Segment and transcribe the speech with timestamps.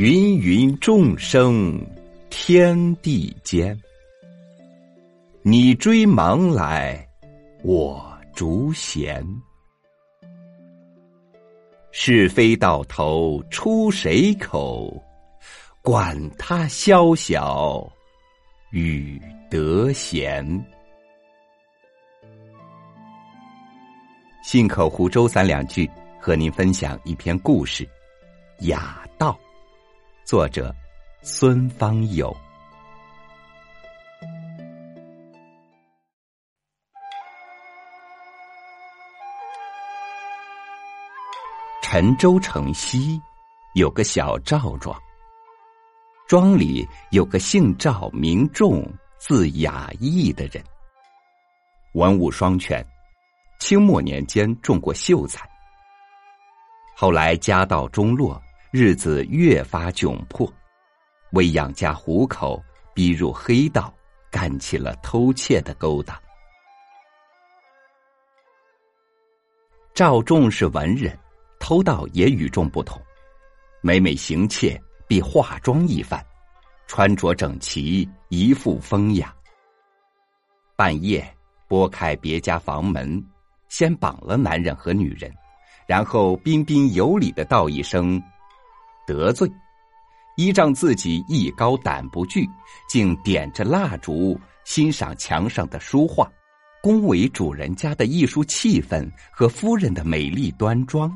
[0.00, 1.78] 芸芸众生，
[2.30, 3.78] 天地间。
[5.42, 7.06] 你追忙来，
[7.62, 9.22] 我逐闲。
[11.92, 14.90] 是非到头出谁口？
[15.82, 17.86] 管他宵小
[18.70, 20.42] 与得闲。
[24.42, 25.86] 信口胡诌三两句，
[26.18, 27.84] 和您分享一篇故事，
[28.60, 29.38] 《雅道》。
[30.30, 30.72] 作者
[31.22, 32.32] 孙方友。
[41.82, 43.20] 陈州城西
[43.74, 44.96] 有个小赵庄，
[46.28, 50.62] 庄里有个姓赵、名仲、字雅义的人，
[51.94, 52.86] 文武双全，
[53.58, 55.44] 清末年间中过秀才，
[56.94, 58.40] 后来家道中落。
[58.72, 60.48] 日子越发窘迫，
[61.32, 62.62] 为养家糊口，
[62.94, 63.92] 逼入黑道，
[64.30, 66.16] 干起了偷窃的勾当。
[69.92, 71.18] 赵仲是文人，
[71.58, 73.02] 偷盗也与众不同。
[73.80, 76.24] 每每行窃，必化妆一番，
[76.86, 79.34] 穿着整齐，一副风雅。
[80.76, 81.28] 半夜
[81.66, 83.20] 拨开别家房门，
[83.68, 85.28] 先绑了男人和女人，
[85.88, 88.22] 然后彬彬有礼的道一声。
[89.06, 89.50] 得罪，
[90.36, 92.48] 依仗自己艺高胆不惧，
[92.88, 96.30] 竟点着蜡烛欣赏墙上的书画，
[96.82, 101.10] 恭维主人家的艺术气氛和夫人的美丽端庄。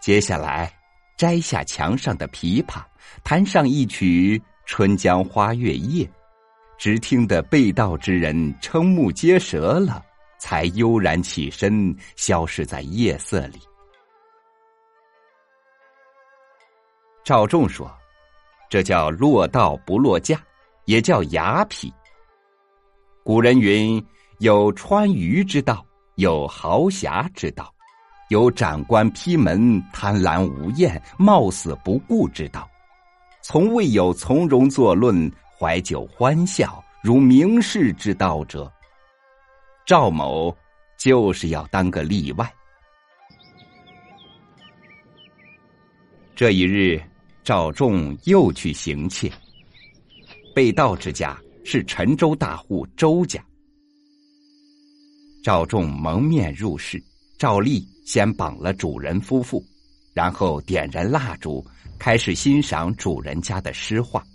[0.00, 0.72] 接下来，
[1.16, 2.82] 摘下墙上的琵琶，
[3.24, 6.04] 弹上一曲《春江花月夜》，
[6.78, 10.04] 只听得被盗之人瞠目结舌了，
[10.38, 13.58] 才悠然起身，消失在夜色里。
[17.26, 17.92] 赵仲说
[18.70, 20.40] ：“这叫落道不落架，
[20.84, 21.92] 也叫雅痞。
[23.24, 24.00] 古人云：
[24.38, 25.84] 有穿鱼之道，
[26.14, 27.74] 有豪侠之道，
[28.30, 32.70] 有斩官劈门、贪婪无厌、冒死不顾之道，
[33.42, 35.28] 从未有从容作论、
[35.58, 38.72] 怀酒欢笑如名士之道者。
[39.84, 40.56] 赵某
[40.96, 42.48] 就是要当个例外。
[46.36, 47.02] 这一日。”
[47.46, 49.32] 赵仲又去行窃，
[50.52, 53.40] 被盗之家是陈州大户周家。
[55.44, 57.00] 赵仲蒙面入室，
[57.38, 59.64] 照例先绑了主人夫妇，
[60.12, 61.64] 然后点燃蜡烛，
[62.00, 64.26] 开始欣赏主人家的诗画。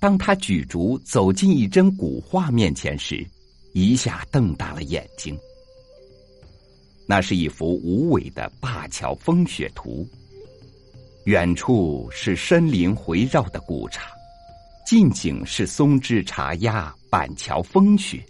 [0.00, 3.22] 当他举烛走进一帧古画面前时，
[3.74, 5.38] 一下瞪大了眼睛。
[7.06, 10.08] 那是一幅无尾的灞桥风雪图。
[11.24, 14.00] 远处是森林回绕的古刹，
[14.84, 18.20] 近景是松枝茶鸦、板桥风雪，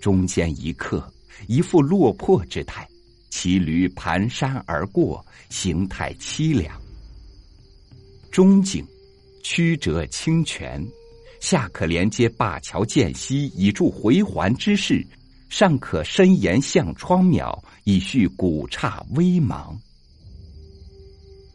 [0.00, 1.04] 中间一刻
[1.48, 2.86] 一副落魄之态，
[3.30, 6.80] 骑驴蹒跚而过，形态凄凉。
[8.30, 8.86] 中景
[9.42, 10.80] 曲折清泉，
[11.40, 15.04] 下可连接灞桥涧溪以助回环之势，
[15.48, 19.76] 上可伸延向窗渺以续古刹微茫。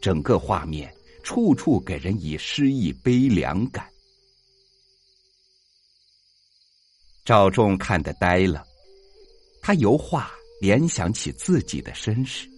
[0.02, 0.92] 整个画面
[1.22, 3.88] 处处给人以诗意悲凉感。
[7.24, 8.66] 赵仲看得呆了，
[9.62, 10.28] 他由画
[10.60, 12.48] 联想起自己的身世，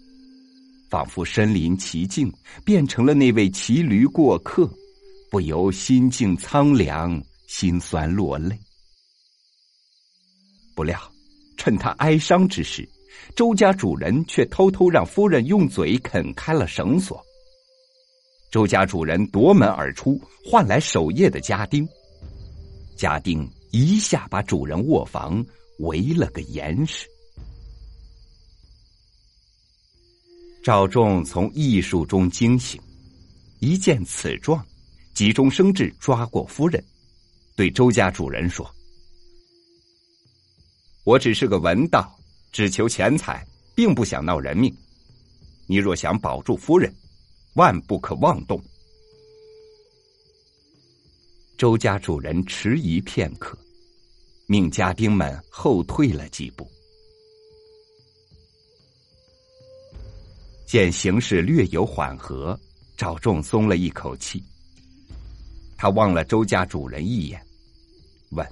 [0.88, 2.32] 仿佛身临其境，
[2.64, 4.66] 变成了那位骑驴过客，
[5.30, 8.58] 不由心境苍凉，心酸落泪。
[10.74, 10.98] 不料，
[11.58, 12.88] 趁他哀伤之时，
[13.36, 17.22] 周家主人却偷偷让夫人用嘴啃开了绳索。
[18.54, 21.84] 周家主人夺门而出，换来守夜的家丁。
[22.96, 25.44] 家丁一下把主人卧房
[25.80, 27.04] 围了个严实。
[30.62, 32.80] 赵仲从艺术中惊醒，
[33.58, 34.64] 一见此状，
[35.14, 36.80] 急中生智，抓过夫人，
[37.56, 38.64] 对周家主人说
[41.02, 42.08] ：“我只是个文道，
[42.52, 44.72] 只求钱财，并不想闹人命。
[45.66, 46.94] 你若想保住夫人。”
[47.54, 48.60] 万不可妄动。
[51.56, 53.56] 周家主人迟疑片刻，
[54.46, 56.68] 命家丁们后退了几步。
[60.66, 62.58] 见形势略有缓和，
[62.96, 64.42] 赵仲松了一口气。
[65.76, 67.40] 他望了周家主人一眼，
[68.30, 68.44] 问：“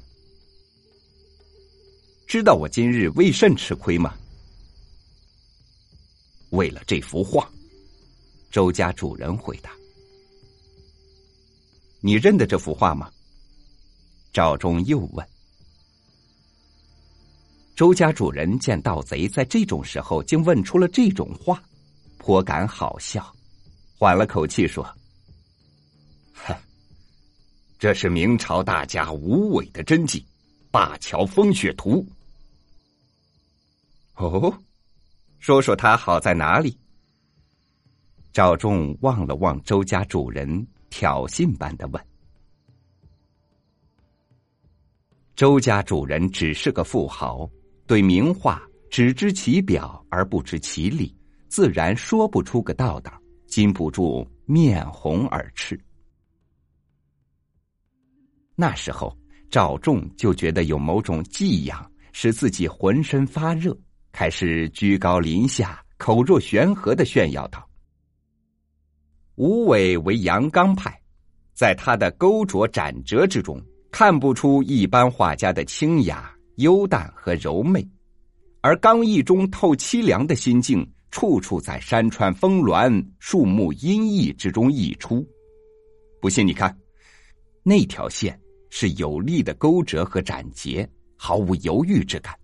[2.28, 4.14] 知道我今日为甚吃亏吗？”
[6.50, 7.50] 为了这幅画。
[8.52, 9.72] 周家主人回答
[12.02, 13.10] ：“你认得这幅画吗？”
[14.30, 15.26] 赵忠又问。
[17.74, 21.62] 周家主人见盗贼在这种时候竟问出了这种话，
[22.18, 23.34] 颇感好笑，
[23.98, 24.84] 缓了口气说
[26.44, 26.54] ：“哼，
[27.78, 30.20] 这是明朝大家吴伟的真迹
[30.70, 32.06] 《灞桥风雪图》。
[34.22, 34.54] 哦，
[35.38, 36.78] 说说它好在哪里？”
[38.32, 42.02] 赵仲望了望周家主人，挑衅般的问
[45.36, 47.48] ：“周家主人只是个富豪。”
[47.84, 51.14] 对名画只知其表而不知其里，
[51.48, 53.12] 自然说不出个道道，
[53.46, 55.78] 禁不住面红耳赤。
[58.54, 59.14] 那时候
[59.50, 63.76] 赵仲就觉得有某种寄养，使自己浑身发热，
[64.10, 67.68] 开始居高临下、口若悬河的炫耀道
[69.36, 70.96] ：“吴伟为阳刚派，
[71.54, 77.82] 在他的勾琢斩折之中，看不出一般画家的清雅。”幽淡和柔媚，
[78.60, 85.26] 而刚毅中透凄凉的心境，处处在山川峰峦、树木阴翳之中溢出。
[86.20, 86.76] 不信你看，
[87.62, 88.38] 那条线
[88.68, 90.86] 是有力的勾折和斩截，
[91.16, 92.34] 毫无犹豫之感；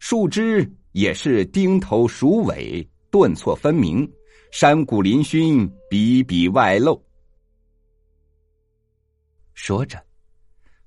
[0.00, 4.10] 树枝也是钉头鼠尾，顿挫分明，
[4.50, 7.00] 山谷嶙峋，笔笔外露。
[9.54, 10.02] 说着，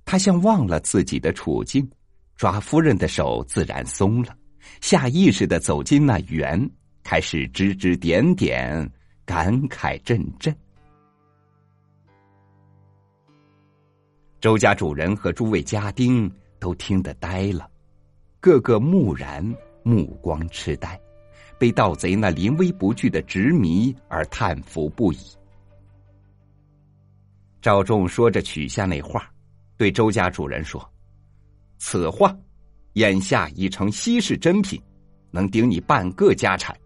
[0.03, 1.89] 他像忘了自己的处境。
[2.35, 4.35] 抓夫人的手自然松了，
[4.81, 6.69] 下意识的走进那园，
[7.03, 8.91] 开始指指点点，
[9.23, 10.53] 感慨阵阵。
[14.41, 17.69] 周家主人和诸位家丁都听得呆了，
[18.41, 19.45] 个个木然，
[19.83, 20.99] 目光痴呆，
[21.63, 25.17] 被盗贼那临危不惧的执迷而叹服不已。
[27.61, 29.25] 赵仲说着取下那画，
[29.77, 30.85] 对周家主人说。
[31.77, 32.37] 此画，
[32.95, 34.77] 眼下已成稀世珍品，
[35.31, 36.77] 能顶你半个家产。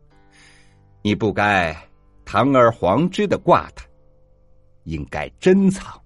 [1.01, 1.75] 你不该
[2.23, 3.83] 堂而皇之的挂它，
[4.83, 5.99] 应该珍藏，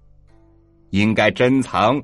[0.92, 2.02] 应该珍藏。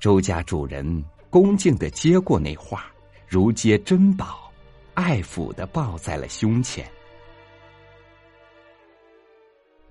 [0.00, 2.84] 周家主人恭敬的接过那画，
[3.26, 4.52] 如接珍宝，
[4.94, 6.88] 爱抚的抱在了胸前。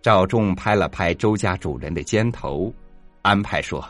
[0.01, 2.73] 赵仲拍了拍周家主人的肩头。
[3.23, 3.85] 安排说：“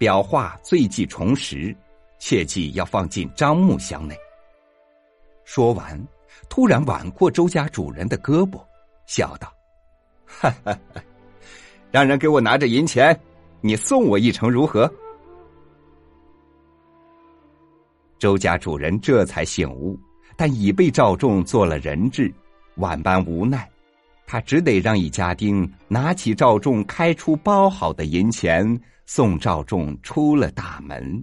[0.00, 1.76] 裱画最忌重石，
[2.18, 4.16] 切记要放进樟木箱内。”
[5.44, 6.02] 说完，
[6.48, 8.58] 突然挽过周家主人的胳膊，
[9.04, 9.52] 笑道
[10.24, 11.02] ：“哈哈哈，
[11.90, 13.14] 让人给我拿着银钱，
[13.60, 14.90] 你送我一程如何？”
[18.22, 19.98] 周家主人这才醒悟，
[20.36, 22.32] 但已被赵仲做了人质，
[22.76, 23.68] 万般无奈。
[24.28, 31.20] 他只得让一家丁拿起赵仲开出包好的银钱，送赵仲出了大门。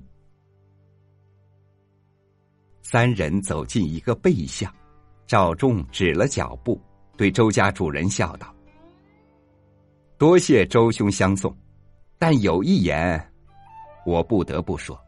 [2.82, 4.70] 三人走进一个背巷，
[5.26, 6.78] 赵仲止了脚步，
[7.16, 8.54] 对周家主人笑道
[10.20, 11.58] ：“多谢周兄相送，
[12.18, 13.32] 但有一言，
[14.06, 15.00] 我不得不说，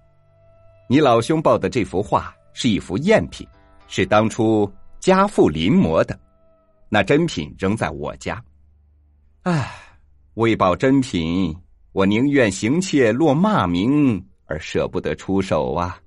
[0.92, 3.48] 你老兄抱的这幅画是一幅赝品，
[3.88, 4.69] 是当初
[5.00, 6.19] 家父临摹的。”
[6.92, 8.44] 那真品仍在我家，
[9.44, 9.71] 唉，
[10.33, 11.56] 为保真品，
[11.94, 15.98] 我宁愿行窃落骂名，而舍不得出手啊。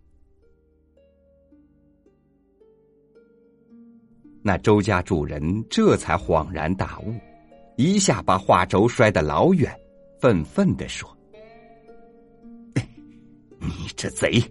[4.43, 7.15] 那周家主人这才恍然大悟，
[7.79, 9.75] 一下把画轴摔得老远，
[10.21, 11.09] 愤愤的说
[13.59, 14.43] ：“你这贼，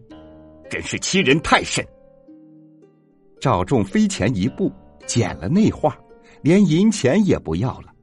[0.73, 1.85] 真是欺人太甚！”
[3.39, 4.71] 赵仲飞前一步，
[5.05, 5.95] 捡了那画。
[6.41, 7.93] 连银钱也不要了，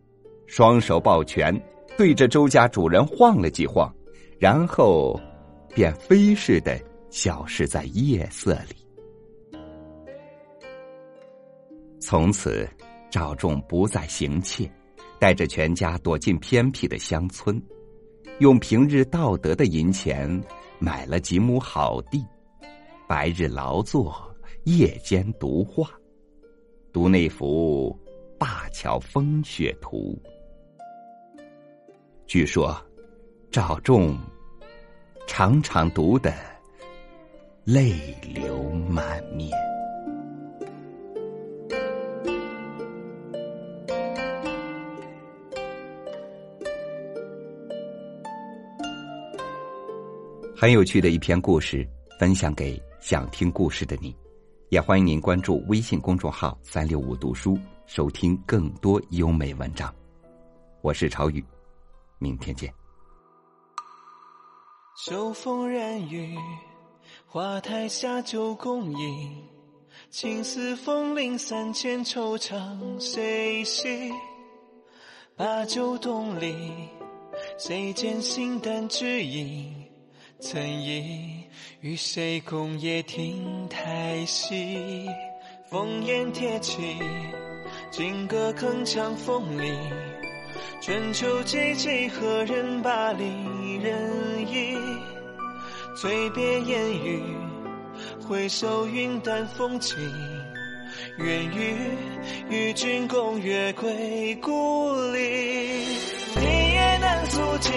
[0.47, 1.55] 双手抱拳，
[1.99, 3.93] 对着周家主人晃了几晃，
[4.39, 5.21] 然后
[5.75, 8.77] 便飞似的消失在夜色里。
[11.99, 12.67] 从此，
[13.11, 14.71] 赵仲不再行窃，
[15.19, 17.63] 带着全家躲进偏僻的乡村，
[18.39, 20.43] 用平日道德的银钱
[20.79, 22.25] 买了几亩好地，
[23.11, 24.15] 白日劳作，
[24.67, 25.91] 夜间读画，
[26.93, 27.99] 读那幅。
[28.39, 30.17] 《灞桥风雪图》，
[32.25, 32.73] 据说
[33.51, 34.17] 赵仲
[35.27, 36.33] 常常读得
[37.65, 39.51] 泪流满面。
[50.57, 51.85] 很有趣的一篇故事，
[52.21, 54.15] 分享给想听故事的你。
[54.69, 59.93] 也欢迎您关注微信公众号“三六五读书”，收听更多优美文章。
[60.81, 61.45] 我是朝雨，
[62.21, 62.73] 明天见。
[65.05, 66.39] 秋风染雨，
[67.27, 69.45] 花台下酒共饮，
[70.11, 74.13] 青丝风铃三千，惆怅谁系？
[75.35, 76.89] 把酒东篱，
[77.59, 79.80] 谁见形单只影？
[80.41, 81.45] 曾忆
[81.83, 85.07] 与谁共夜听台戏？
[85.71, 86.97] 烽烟铁骑，
[87.91, 89.71] 金戈铿锵风里。
[90.81, 93.25] 春秋几季，何人把离
[93.83, 94.79] 人忆？
[95.95, 97.23] 醉别烟雨，
[98.27, 99.99] 回首云淡风轻。
[101.19, 101.77] 愿与
[102.49, 106.60] 与君共月归故里。
[107.31, 107.73] 诉尽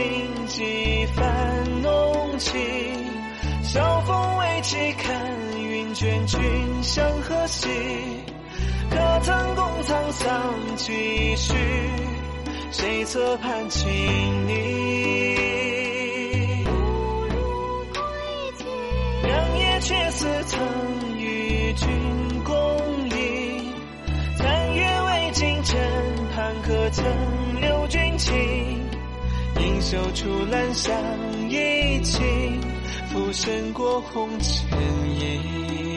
[0.48, 2.52] 几番浓情。
[3.62, 5.16] 晓风未起，看
[5.62, 6.40] 云卷，君
[6.82, 7.70] 向何兮？
[8.90, 11.54] 可曾共沧桑几许？
[12.72, 13.92] 谁侧畔轻
[14.48, 14.56] 昵？
[19.24, 21.88] 良夜却似曾与君
[22.44, 22.54] 共
[23.12, 23.72] 饮。
[24.36, 25.80] 残月未尽，枕
[26.36, 27.06] 畔可曾
[27.62, 28.83] 留君情？
[29.84, 30.96] 映袖处，兰香
[31.50, 32.22] 一起，
[33.12, 34.80] 浮生过红尘
[35.20, 35.93] 影。